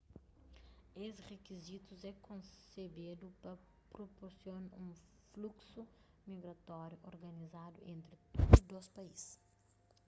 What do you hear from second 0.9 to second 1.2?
es